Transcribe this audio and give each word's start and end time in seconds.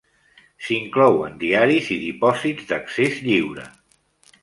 S'inclouen 0.67 1.37
diaris 1.45 1.91
i 1.99 1.99
dipòsits 2.07 2.69
d'accés 2.73 3.25
lliure. 3.29 3.73